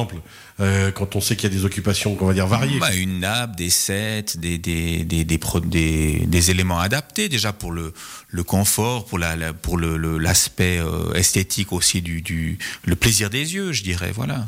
euh, 0.61 0.91
quand 0.91 1.17
on 1.17 1.21
sait 1.21 1.37
qu'il 1.37 1.51
y 1.51 1.53
a 1.53 1.57
des 1.57 1.65
occupations 1.65 2.17
va 2.27 2.35
dire 2.35 2.47
variées 2.47 2.79
bah, 2.79 2.95
Une 2.95 3.21
nappe, 3.21 3.57
des 3.57 3.71
sets, 3.71 4.37
des, 4.37 4.59
des, 4.59 5.05
des, 5.05 5.25
des, 5.25 6.27
des, 6.27 6.51
éléments 6.51 6.79
adaptés 6.79 7.29
déjà 7.29 7.53
pour 7.53 7.73
le, 7.73 7.93
le 8.29 8.43
confort, 8.43 9.05
pour 9.05 9.19
la, 9.19 9.53
pour 9.53 9.79
l'aspect 9.79 10.79
le, 10.79 10.85
euh, 10.85 11.15
esthétique 11.15 11.73
aussi 11.73 12.03
du, 12.03 12.23
du 12.23 12.59
le 12.85 12.97
plaisir 12.97 13.31
des 13.31 13.55
yeux, 13.55 13.73
je 13.73 13.83
dirais, 13.83 14.13
voilà. 14.13 14.47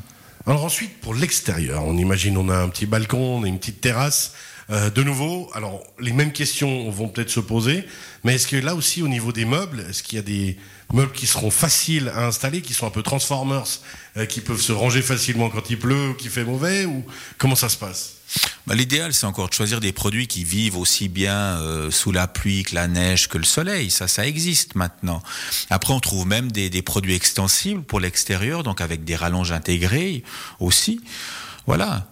Alors 0.49 0.65
ensuite, 0.65 0.99
pour 1.03 1.13
l'extérieur, 1.13 1.85
on 1.85 1.99
imagine 1.99 2.39
on 2.39 2.49
a 2.49 2.57
un 2.57 2.71
petit 2.71 2.87
balcon, 2.87 3.19
on 3.19 3.45
a 3.45 3.49
une 3.49 3.59
petite 3.59 3.83
terrasse. 3.83 4.33
Euh, 4.71 4.89
de 4.89 5.03
nouveau, 5.03 5.51
alors 5.53 5.83
les 6.01 6.13
mêmes 6.13 6.33
questions 6.33 6.89
vont 6.89 7.09
peut-être 7.09 7.29
se 7.29 7.41
poser, 7.41 7.85
mais 8.25 8.37
est-ce 8.37 8.47
que 8.47 8.57
là 8.57 8.75
aussi 8.75 9.03
au 9.03 9.09
niveau 9.09 9.31
des 9.31 9.45
meubles, 9.45 9.85
est-ce 9.91 10.03
qu'il 10.03 10.17
y 10.17 10.19
a 10.19 10.23
des 10.23 10.57
meubles 10.91 11.13
qui 11.13 11.27
seront 11.27 11.51
faciles 11.51 12.11
à 12.15 12.27
installer, 12.27 12.63
qui 12.63 12.73
sont 12.73 12.87
un 12.87 12.91
peu 12.91 13.03
transformers, 13.03 13.67
euh, 14.17 14.25
qui 14.25 14.41
peuvent 14.41 14.61
se 14.61 14.73
ranger 14.73 15.03
facilement 15.03 15.51
quand 15.51 15.69
il 15.69 15.79
pleut 15.79 16.09
ou 16.09 16.15
qu'il 16.15 16.31
fait 16.31 16.45
mauvais, 16.45 16.87
ou 16.87 17.05
comment 17.37 17.55
ça 17.55 17.69
se 17.69 17.77
passe? 17.77 18.18
Bah, 18.67 18.75
L'idéal, 18.75 19.15
c'est 19.15 19.27
encore 19.27 19.49
de 19.49 19.55
choisir 19.55 19.81
des 19.81 19.93
produits 19.93 20.27
qui 20.27 20.45
vivent 20.45 20.77
aussi 20.77 21.09
bien 21.09 21.59
euh, 21.59 21.91
sous 21.91 22.13
la 22.13 22.27
pluie 22.27 22.63
que 22.63 22.75
la 22.75 22.89
neige 22.89 23.29
que 23.29 23.39
le 23.39 23.45
soleil. 23.45 23.91
Ça, 23.91 24.09
ça 24.09 24.27
existe 24.27 24.75
maintenant. 24.75 25.23
Après, 25.71 25.93
on 25.93 26.01
trouve 26.01 26.27
même 26.27 26.53
des, 26.53 26.71
des 26.71 26.83
produits 26.83 27.15
extensibles 27.15 27.83
pour 27.83 28.01
l'extérieur, 28.01 28.63
donc 28.63 28.81
avec 28.81 29.05
des 29.05 29.17
rallonges 29.17 29.53
intégrées 29.53 30.23
aussi. 30.61 31.01
Voilà. 31.69 32.07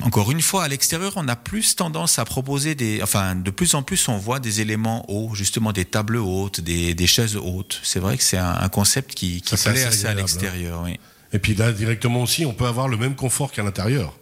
Encore 0.00 0.30
une 0.32 0.40
fois, 0.40 0.64
à 0.64 0.68
l'extérieur, 0.68 1.12
on 1.16 1.28
a 1.28 1.36
plus 1.36 1.76
tendance 1.76 2.18
à 2.18 2.24
proposer 2.24 2.74
des, 2.74 3.02
enfin, 3.02 3.34
de 3.34 3.50
plus 3.50 3.74
en 3.74 3.82
plus, 3.82 4.08
on 4.08 4.16
voit 4.16 4.40
des 4.40 4.62
éléments 4.62 5.04
hauts, 5.10 5.34
justement 5.34 5.72
des 5.72 5.84
tables 5.84 6.16
hautes, 6.16 6.62
des, 6.62 6.94
des 6.94 7.06
chaises 7.06 7.36
hautes. 7.36 7.78
C'est 7.82 8.00
vrai 8.00 8.16
que 8.16 8.24
c'est 8.24 8.38
un, 8.38 8.54
un, 8.54 8.68
concept 8.70 9.12
qui, 9.12 9.42
qui 9.42 9.54
plaît 9.56 9.84
assez, 9.84 10.06
à 10.06 10.12
hein. 10.12 10.14
l'extérieur, 10.14 10.80
oui. 10.82 10.98
Et 11.34 11.38
puis 11.38 11.54
là, 11.54 11.72
directement 11.72 12.22
aussi, 12.22 12.46
on 12.46 12.54
peut 12.54 12.66
avoir 12.66 12.88
le 12.88 12.96
même 12.96 13.14
confort 13.14 13.52
qu'à 13.52 13.62
l'intérieur. 13.62 14.14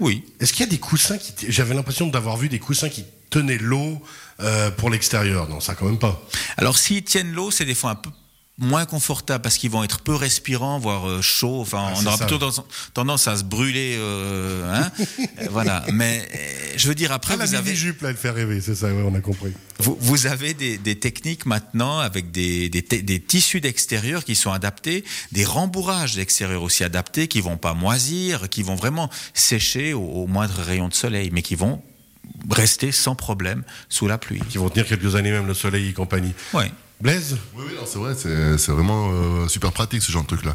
Oui. 0.00 0.24
Est-ce 0.40 0.52
qu'il 0.52 0.64
y 0.64 0.68
a 0.68 0.70
des 0.70 0.78
coussins 0.78 1.18
qui, 1.18 1.32
j'avais 1.52 1.74
l'impression 1.74 2.06
d'avoir 2.06 2.36
vu 2.36 2.48
des 2.48 2.58
coussins 2.58 2.88
qui 2.88 3.04
tenaient 3.28 3.58
l'eau 3.58 4.02
euh, 4.40 4.70
pour 4.70 4.90
l'extérieur. 4.90 5.48
Non, 5.48 5.60
ça 5.60 5.74
quand 5.74 5.86
même 5.86 5.98
pas. 5.98 6.20
Alors 6.56 6.76
s'ils 6.76 7.04
tiennent 7.04 7.32
l'eau, 7.32 7.50
c'est 7.50 7.64
des 7.64 7.74
fois 7.74 7.90
un 7.90 7.94
peu 7.94 8.10
moins 8.58 8.84
confortables 8.84 9.42
parce 9.42 9.56
qu'ils 9.56 9.70
vont 9.70 9.82
être 9.82 10.00
peu 10.00 10.14
respirants, 10.14 10.78
voire 10.78 11.08
euh, 11.08 11.22
chauds. 11.22 11.60
Enfin, 11.60 11.88
ah, 11.88 11.94
on 11.96 12.06
aura 12.06 12.18
plutôt 12.18 12.38
tendance 12.92 13.26
à 13.26 13.36
se 13.36 13.44
brûler. 13.44 13.96
Euh, 13.98 14.72
hein 14.72 14.90
voilà. 15.50 15.84
Mais 15.92 16.28
euh, 16.34 16.74
je 16.76 16.88
veux 16.88 16.94
dire 16.94 17.10
après, 17.10 17.34
ah, 17.40 17.44
vous 17.44 17.52
la 17.52 17.58
avez 17.58 17.74
jupe 17.74 18.02
là, 18.02 18.10
elle 18.10 18.16
fait 18.16 18.30
rêver. 18.30 18.60
C'est 18.60 18.74
ça, 18.74 18.88
ouais, 18.88 19.02
on 19.04 19.14
a 19.14 19.20
compris. 19.20 19.52
Vous, 19.78 19.96
vous 19.98 20.26
avez 20.26 20.52
des, 20.52 20.76
des, 20.76 20.98
techniques 20.98 21.46
maintenant 21.46 21.98
avec 22.00 22.30
des, 22.30 22.68
des, 22.68 22.82
des 22.82 23.20
tissus 23.20 23.62
d'extérieur 23.62 24.24
qui 24.24 24.34
sont 24.34 24.52
adaptés, 24.52 25.04
des 25.32 25.46
rembourrages 25.46 26.16
d'extérieur 26.16 26.62
aussi 26.62 26.84
adaptés, 26.84 27.28
qui 27.28 27.40
vont 27.40 27.56
pas 27.56 27.72
moisir, 27.72 28.50
qui 28.50 28.62
vont 28.62 28.74
vraiment 28.74 29.08
sécher 29.32 29.94
au, 29.94 30.02
au 30.02 30.26
moindre 30.26 30.60
rayon 30.60 30.88
de 30.88 30.94
soleil, 30.94 31.30
mais 31.32 31.40
qui 31.40 31.54
vont 31.54 31.82
rester 32.50 32.92
sans 32.92 33.14
problème 33.14 33.62
sous 33.88 34.06
la 34.06 34.18
pluie. 34.18 34.40
Qui 34.50 34.58
vont 34.58 34.68
tenir 34.68 34.86
quelques 34.86 35.16
années 35.16 35.30
même 35.30 35.46
le 35.46 35.54
soleil 35.54 35.88
et 35.88 35.92
compagnie. 35.94 36.34
Oui. 36.52 36.64
Blaise 37.00 37.38
Oui, 37.54 37.64
oui 37.66 37.74
c'est 37.86 37.98
vrai, 37.98 38.14
c'est 38.14 38.72
vraiment 38.72 39.10
euh, 39.12 39.48
super 39.48 39.72
pratique 39.72 40.02
ce 40.02 40.12
genre 40.12 40.22
de 40.22 40.28
truc-là. 40.28 40.54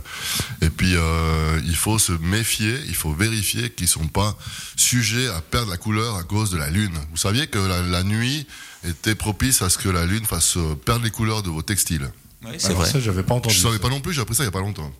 Et 0.61 0.69
puis, 0.69 0.93
euh, 0.95 1.59
il 1.65 1.75
faut 1.75 1.97
se 1.97 2.11
méfier, 2.13 2.75
il 2.87 2.95
faut 2.95 3.11
vérifier 3.13 3.71
qu'ils 3.71 3.87
sont 3.87 4.07
pas 4.07 4.37
sujets 4.75 5.27
à 5.27 5.41
perdre 5.41 5.71
la 5.71 5.77
couleur 5.77 6.15
à 6.15 6.23
cause 6.23 6.51
de 6.51 6.57
la 6.57 6.69
lune. 6.69 6.93
Vous 7.11 7.17
saviez 7.17 7.47
que 7.47 7.57
la, 7.57 7.81
la 7.81 8.03
nuit 8.03 8.45
était 8.87 9.15
propice 9.15 9.63
à 9.63 9.69
ce 9.69 9.79
que 9.79 9.89
la 9.89 10.05
lune 10.05 10.25
fasse 10.25 10.57
euh, 10.57 10.75
perdre 10.75 11.03
les 11.03 11.11
couleurs 11.11 11.41
de 11.41 11.49
vos 11.49 11.63
textiles. 11.63 12.11
Oui, 12.45 12.53
c'est 12.59 12.73
vrai. 12.73 12.89
Ça, 12.89 12.99
j'avais 12.99 13.23
pas 13.23 13.33
entendu. 13.33 13.55
Je 13.55 13.61
savais 13.61 13.79
pas 13.79 13.89
non 13.89 13.99
plus, 13.99 14.13
j'ai 14.13 14.21
appris 14.21 14.35
ça 14.35 14.43
il 14.43 14.47
y 14.47 14.49
a 14.49 14.51
pas 14.51 14.59
longtemps. 14.59 14.91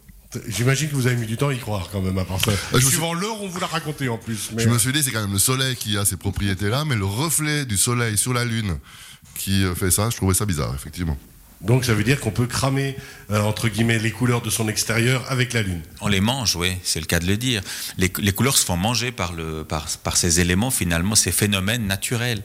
J'imagine 0.47 0.89
que 0.89 0.95
vous 0.95 1.05
avez 1.05 1.15
mis 1.15 1.27
du 1.27 1.37
temps 1.37 1.49
à 1.49 1.53
y 1.53 1.59
croire 1.59 1.89
quand 1.91 2.01
même 2.01 2.17
à 2.17 2.25
part 2.25 2.43
ça. 2.43 2.51
Bah, 2.73 2.81
Suivant 2.81 3.11
suis... 3.11 3.21
l'heure, 3.21 3.41
on 3.41 3.47
vous 3.47 3.59
l'a 3.59 3.67
raconté 3.67 4.09
en 4.09 4.17
plus. 4.17 4.49
Mais... 4.53 4.63
Je 4.63 4.69
me 4.69 4.79
suis 4.79 4.91
dit, 4.91 5.03
c'est 5.03 5.11
quand 5.11 5.21
même 5.21 5.31
le 5.31 5.39
soleil 5.39 5.75
qui 5.75 5.95
a 5.95 6.03
ces 6.03 6.17
propriétés-là, 6.17 6.83
mais 6.85 6.95
le 6.95 7.05
reflet 7.05 7.65
du 7.65 7.77
soleil 7.77 8.17
sur 8.17 8.33
la 8.33 8.43
lune 8.43 8.77
qui 9.35 9.63
fait 9.75 9.91
ça, 9.91 10.09
je 10.09 10.17
trouvais 10.17 10.33
ça 10.33 10.45
bizarre, 10.45 10.73
effectivement. 10.75 11.17
Donc 11.61 11.85
ça 11.85 11.93
veut 11.93 12.03
dire 12.03 12.19
qu'on 12.19 12.31
peut 12.31 12.47
cramer, 12.47 12.95
euh, 13.31 13.39
entre 13.41 13.69
guillemets, 13.69 13.97
les 13.99 14.11
couleurs 14.11 14.41
de 14.41 14.49
son 14.49 14.67
extérieur 14.67 15.23
avec 15.29 15.53
la 15.53 15.61
Lune. 15.61 15.81
On 16.01 16.07
les 16.07 16.21
mange, 16.21 16.55
oui, 16.55 16.77
c'est 16.83 16.99
le 16.99 17.05
cas 17.05 17.19
de 17.19 17.25
le 17.25 17.37
dire. 17.37 17.61
Les, 17.97 18.11
les, 18.19 18.31
couleurs 18.33 18.57
se 18.57 18.65
font 18.65 18.77
manger 18.77 19.11
par, 19.11 19.33
le, 19.33 19.63
par, 19.63 19.87
par 20.03 20.17
ces 20.17 20.39
éléments, 20.39 20.71
finalement, 20.71 21.15
ces 21.15 21.31
phénomènes 21.31 21.87
naturels. 21.87 22.43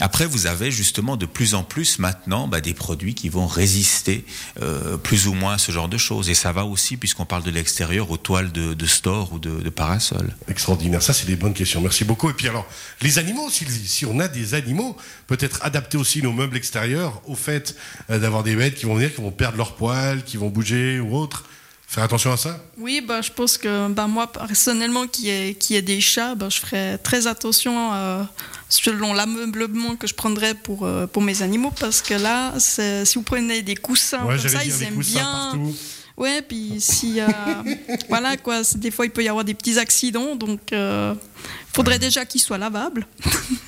Après, 0.00 0.26
vous 0.26 0.46
avez 0.46 0.70
justement 0.70 1.16
de 1.16 1.24
plus 1.24 1.54
en 1.54 1.62
plus 1.62 1.98
maintenant 1.98 2.48
bah, 2.48 2.60
des 2.60 2.74
produits 2.74 3.14
qui 3.14 3.30
vont 3.30 3.46
résister 3.46 4.26
euh, 4.60 4.98
plus 4.98 5.26
ou 5.26 5.32
moins 5.32 5.54
à 5.54 5.58
ce 5.58 5.72
genre 5.72 5.88
de 5.88 5.96
choses. 5.96 6.28
Et 6.28 6.34
ça 6.34 6.52
va 6.52 6.66
aussi, 6.66 6.98
puisqu'on 6.98 7.24
parle 7.24 7.42
de 7.42 7.50
l'extérieur, 7.50 8.10
aux 8.10 8.18
toiles 8.18 8.52
de, 8.52 8.74
de 8.74 8.86
store 8.86 9.32
ou 9.32 9.38
de, 9.38 9.60
de 9.60 9.70
parasol. 9.70 10.34
Extraordinaire. 10.48 11.02
Ça, 11.02 11.14
c'est 11.14 11.26
des 11.26 11.36
bonnes 11.36 11.54
questions. 11.54 11.80
Merci 11.80 12.04
beaucoup. 12.04 12.28
Et 12.28 12.34
puis 12.34 12.48
alors, 12.48 12.66
les 13.00 13.18
animaux, 13.18 13.48
Sylvie, 13.48 13.86
si 13.86 14.04
on 14.04 14.20
a 14.20 14.28
des 14.28 14.52
animaux, 14.52 14.98
peut-être 15.28 15.60
adapter 15.62 15.96
aussi 15.96 16.22
nos 16.22 16.32
meubles 16.32 16.56
extérieurs 16.56 17.22
au 17.26 17.34
fait 17.34 17.74
euh, 18.10 18.18
d'avoir 18.18 18.42
des 18.42 18.54
bêtes 18.54 18.74
qui 18.74 18.84
vont 18.84 18.96
venir, 18.96 19.14
qui 19.14 19.22
vont 19.22 19.30
perdre 19.30 19.56
leurs 19.56 19.76
poils, 19.76 20.22
qui 20.24 20.36
vont 20.36 20.50
bouger 20.50 21.00
ou 21.00 21.16
autre. 21.16 21.44
Faire 21.86 22.02
attention 22.02 22.32
à 22.32 22.36
ça 22.36 22.58
Oui, 22.78 23.00
bah, 23.00 23.22
je 23.22 23.30
pense 23.30 23.56
que 23.56 23.88
bah, 23.88 24.08
moi, 24.08 24.26
personnellement, 24.26 25.06
qui 25.06 25.30
ai, 25.30 25.54
qui 25.54 25.76
ai 25.76 25.82
des 25.82 26.00
chats, 26.00 26.34
bah, 26.34 26.48
je 26.50 26.58
ferai 26.58 26.98
très 27.02 27.28
attention 27.28 27.92
euh, 27.94 28.24
selon 28.68 29.14
l'ameublement 29.14 29.94
que 29.94 30.08
je 30.08 30.14
prendrais 30.14 30.54
pour, 30.54 30.84
euh, 30.84 31.06
pour 31.06 31.22
mes 31.22 31.42
animaux, 31.42 31.72
parce 31.78 32.02
que 32.02 32.14
là, 32.14 32.54
si 32.58 33.14
vous 33.14 33.22
prenez 33.22 33.62
des 33.62 33.76
coussins 33.76 34.24
ouais, 34.24 34.36
comme 34.36 34.48
ça, 34.48 34.64
ils 34.64 34.82
aiment 34.82 34.98
bien. 34.98 35.22
Partout. 35.22 35.76
Ouais, 36.16 36.42
puis 36.42 36.76
si. 36.80 37.20
Euh, 37.20 37.26
voilà, 38.08 38.36
quoi, 38.36 38.62
des 38.74 38.90
fois, 38.90 39.06
il 39.06 39.12
peut 39.12 39.22
y 39.22 39.28
avoir 39.28 39.44
des 39.44 39.54
petits 39.54 39.78
accidents, 39.78 40.34
donc 40.34 40.72
il 40.72 41.16
faudrait 41.72 42.00
déjà 42.00 42.24
qu'ils 42.24 42.40
soient 42.40 42.58
lavables. 42.58 43.06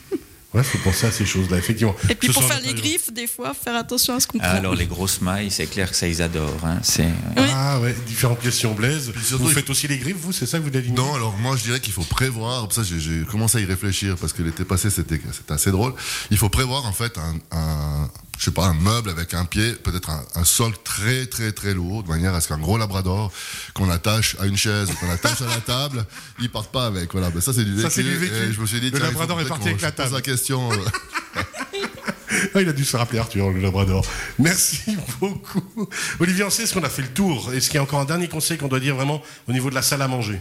Ouais, 0.54 0.62
faut 0.62 0.78
penser 0.78 1.06
à 1.06 1.10
ces 1.12 1.26
choses-là, 1.26 1.58
effectivement. 1.58 1.94
Et 2.08 2.14
puis 2.14 2.32
pour 2.32 2.42
faire 2.42 2.60
les 2.60 2.72
griffes, 2.72 3.12
des 3.12 3.26
fois, 3.26 3.52
faire 3.52 3.76
attention 3.76 4.14
à 4.14 4.20
ce 4.20 4.26
qu'on 4.26 4.38
prend. 4.38 4.48
Alors 4.48 4.74
les 4.74 4.86
grosses 4.86 5.20
mailles, 5.20 5.50
c'est 5.50 5.66
clair 5.66 5.90
que 5.90 5.96
ça 5.96 6.08
ils 6.08 6.22
adorent. 6.22 6.64
Hein. 6.64 6.78
C'est. 6.82 7.08
Ah 7.36 7.78
ouais, 7.80 7.94
différentes 8.06 8.40
questions, 8.40 8.72
Blaise. 8.72 9.12
Surtout, 9.22 9.44
vous 9.44 9.50
faites 9.50 9.68
aussi 9.68 9.88
les 9.88 9.98
griffes, 9.98 10.16
vous, 10.16 10.32
c'est 10.32 10.46
ça 10.46 10.58
que 10.58 10.62
vous 10.62 10.68
avez 10.68 10.80
dit 10.80 10.92
Non, 10.92 11.14
alors 11.14 11.36
moi 11.36 11.56
je 11.56 11.64
dirais 11.64 11.80
qu'il 11.80 11.92
faut 11.92 12.02
prévoir. 12.02 12.66
Ça, 12.72 12.82
j'ai 12.82 13.24
commencé 13.30 13.58
à 13.58 13.60
y 13.60 13.66
réfléchir 13.66 14.16
parce 14.16 14.32
que 14.32 14.42
l'été 14.42 14.64
passé 14.64 14.88
c'était 14.88 15.20
assez 15.50 15.70
drôle. 15.70 15.92
Il 16.30 16.38
faut 16.38 16.48
prévoir 16.48 16.86
en 16.86 16.92
fait 16.92 17.18
un, 17.18 17.34
un 17.50 18.10
je 18.38 18.44
sais 18.44 18.50
pas, 18.52 18.66
un 18.66 18.74
meuble 18.74 19.10
avec 19.10 19.34
un 19.34 19.44
pied, 19.44 19.72
peut-être 19.72 20.10
un, 20.10 20.24
un, 20.36 20.44
sol 20.44 20.72
très 20.84 21.26
très 21.26 21.50
très 21.50 21.74
lourd, 21.74 22.04
de 22.04 22.08
manière 22.08 22.34
à 22.34 22.40
ce 22.40 22.46
qu'un 22.46 22.58
gros 22.58 22.78
labrador 22.78 23.32
qu'on 23.74 23.90
attache 23.90 24.36
à 24.40 24.46
une 24.46 24.56
chaise 24.56 24.88
ou 24.90 24.94
qu'on 24.94 25.10
attache 25.10 25.42
à 25.42 25.46
la 25.46 25.60
table, 25.60 26.06
il 26.38 26.48
parte 26.48 26.70
pas 26.70 26.86
avec. 26.86 27.10
Voilà, 27.12 27.30
mais 27.34 27.40
ça 27.40 27.52
c'est 27.52 27.64
du 27.64 27.74
vécu. 27.74 27.90
Ça, 27.90 28.02
du 28.02 28.16
vécu. 28.16 28.34
Et 28.34 28.52
je 28.52 28.60
me 28.60 28.66
suis 28.66 28.80
dit, 28.80 28.90
le 28.90 28.98
labrador 29.00 29.40
est 29.40 29.44
parti 29.44 29.68
avec 29.68 29.80
la 29.80 29.90
table. 29.90 30.14
ah, 32.54 32.60
il 32.60 32.68
a 32.68 32.72
dû 32.72 32.84
se 32.84 32.96
rappeler 32.96 33.18
Arthur, 33.18 33.50
le 33.50 33.60
labrador. 33.60 34.04
Merci 34.38 34.96
beaucoup. 35.20 35.88
Olivier, 36.20 36.44
on 36.44 36.50
sait 36.50 36.66
ce 36.66 36.74
qu'on 36.74 36.84
a 36.84 36.88
fait 36.88 37.02
le 37.02 37.08
tour. 37.08 37.52
Est-ce 37.52 37.68
qu'il 37.68 37.76
y 37.76 37.78
a 37.78 37.82
encore 37.82 38.00
un 38.00 38.04
dernier 38.04 38.28
conseil 38.28 38.58
qu'on 38.58 38.68
doit 38.68 38.80
dire 38.80 38.94
vraiment 38.94 39.22
au 39.48 39.52
niveau 39.52 39.70
de 39.70 39.74
la 39.74 39.82
salle 39.82 40.02
à 40.02 40.08
manger? 40.08 40.40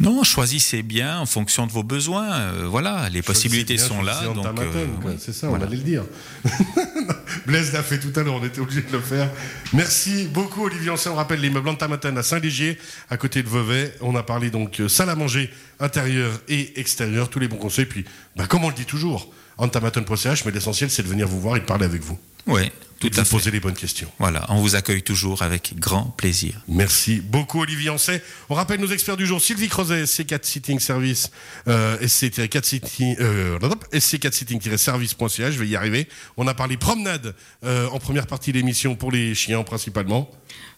Non, 0.00 0.22
choisissez 0.22 0.82
bien 0.82 1.18
en 1.18 1.26
fonction 1.26 1.66
de 1.66 1.72
vos 1.72 1.82
besoins. 1.82 2.30
Euh, 2.32 2.66
voilà, 2.68 3.08
les 3.08 3.20
possibilités 3.20 3.78
sont 3.78 4.00
là. 4.00 4.22
Donc, 4.32 4.46
euh, 4.46 4.86
c'est 5.18 5.32
ça, 5.32 5.48
on 5.50 5.54
allait 5.54 5.76
le 5.76 5.82
dire. 5.82 6.04
Blaise 7.46 7.72
l'a 7.72 7.82
fait 7.82 7.98
tout 7.98 8.12
à 8.18 8.22
l'heure, 8.22 8.34
on 8.34 8.44
était 8.44 8.60
obligé 8.60 8.82
de 8.82 8.92
le 8.92 9.00
faire. 9.00 9.28
Merci 9.72 10.28
beaucoup, 10.32 10.64
Olivier 10.64 10.90
Ancien. 10.90 11.10
On 11.12 11.16
rappelle 11.16 11.40
l'immeuble 11.40 11.68
Antamaten 11.68 12.16
à 12.16 12.22
Saint-Légier, 12.22 12.78
à 13.10 13.16
côté 13.16 13.42
de 13.42 13.48
Vevey. 13.48 13.92
On 14.00 14.14
a 14.14 14.22
parlé 14.22 14.50
donc 14.50 14.78
euh, 14.80 14.88
salle 14.88 15.10
à 15.10 15.16
manger 15.16 15.50
intérieure 15.80 16.32
et 16.48 16.78
extérieure, 16.78 17.28
tous 17.28 17.40
les 17.40 17.48
bons 17.48 17.56
conseils. 17.56 17.86
Puis, 17.86 18.04
bah, 18.36 18.46
comme 18.46 18.64
on 18.64 18.68
le 18.68 18.74
dit 18.74 18.84
toujours, 18.84 19.32
antamaton.ch, 19.58 20.44
mais 20.44 20.52
l'essentiel, 20.52 20.90
c'est 20.90 21.02
de 21.02 21.08
venir 21.08 21.28
vous 21.28 21.40
voir 21.40 21.56
et 21.56 21.60
de 21.60 21.64
parler 21.64 21.84
avec 21.84 22.02
vous. 22.02 22.18
Oui, 22.46 22.72
tout 22.98 23.10
à 23.16 23.24
fait. 23.24 23.30
poser 23.30 23.50
les 23.50 23.60
bonnes 23.60 23.74
questions. 23.74 24.10
Voilà, 24.18 24.46
on 24.48 24.60
vous 24.60 24.74
accueille 24.74 25.02
toujours 25.02 25.42
avec 25.42 25.74
grand 25.78 26.04
plaisir. 26.16 26.62
Merci 26.66 27.20
beaucoup, 27.20 27.60
Olivier 27.60 27.90
Ancet. 27.90 28.22
On 28.48 28.54
rappelle 28.54 28.80
nos 28.80 28.88
experts 28.88 29.16
du 29.16 29.26
jour 29.26 29.40
Sylvie 29.40 29.68
Crozet, 29.68 30.04
SC4 30.04 30.44
Sitting 30.44 30.80
Service, 30.80 31.30
euh, 31.68 31.98
SC4 31.98 32.64
Sitting, 32.64 33.16
euh, 33.20 33.58
SC4 33.92 34.32
Sitting-service.ca, 34.32 35.50
je 35.50 35.58
vais 35.58 35.68
y 35.68 35.76
arriver. 35.76 36.08
On 36.36 36.46
a 36.46 36.54
parlé 36.54 36.76
promenade 36.76 37.34
euh, 37.64 37.88
en 37.88 37.98
première 37.98 38.26
partie 38.26 38.52
de 38.52 38.56
l'émission 38.56 38.96
pour 38.96 39.12
les 39.12 39.34
chiens 39.34 39.62
principalement. 39.62 40.30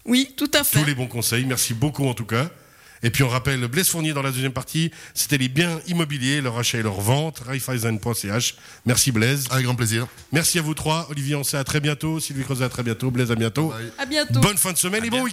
Oui, 0.04 0.34
tout 0.36 0.50
à 0.54 0.64
fait. 0.64 0.80
Tous 0.80 0.86
les 0.86 0.94
bons 0.94 1.06
conseils. 1.06 1.44
Merci 1.44 1.74
beaucoup 1.74 2.06
en 2.06 2.14
tout 2.14 2.24
cas. 2.24 2.50
Et 3.02 3.10
puis 3.10 3.22
on 3.22 3.28
rappelle 3.28 3.66
Blaise 3.68 3.88
Fournier 3.88 4.12
dans 4.12 4.22
la 4.22 4.30
deuxième 4.30 4.52
partie, 4.52 4.90
c'était 5.14 5.38
les 5.38 5.48
biens 5.48 5.80
immobiliers, 5.86 6.40
leur 6.40 6.58
achat 6.58 6.78
et 6.78 6.82
leur 6.82 7.00
vente, 7.00 7.40
raiffeisen.ch. 7.46 8.56
Merci 8.86 9.12
Blaise. 9.12 9.46
Avec 9.50 9.64
grand 9.64 9.74
plaisir. 9.74 10.06
Merci 10.32 10.58
à 10.58 10.62
vous 10.62 10.74
trois. 10.74 11.06
Olivier, 11.10 11.36
on 11.36 11.44
sait 11.44 11.56
à 11.56 11.64
très 11.64 11.80
bientôt. 11.80 12.20
Sylvie 12.20 12.44
Creuset, 12.44 12.64
à 12.64 12.68
très 12.68 12.82
bientôt. 12.82 13.10
Blaise, 13.10 13.30
à 13.30 13.34
bientôt. 13.34 13.72
À 13.98 14.06
bientôt. 14.06 14.40
Bonne 14.40 14.56
fin 14.56 14.72
de 14.72 14.78
semaine 14.78 15.04
et 15.04 15.10
bon 15.10 15.16
week-end. 15.18 15.28